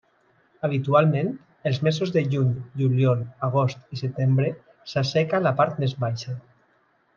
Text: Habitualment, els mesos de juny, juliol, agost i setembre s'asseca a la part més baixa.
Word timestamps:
Habitualment, 0.67 1.27
els 1.71 1.77
mesos 1.87 2.13
de 2.15 2.23
juny, 2.31 2.49
juliol, 2.81 3.21
agost 3.49 3.85
i 3.97 4.01
setembre 4.03 4.49
s'asseca 4.95 5.39
a 5.41 5.45
la 5.49 5.55
part 5.63 5.79
més 5.85 5.95
baixa. 6.07 6.39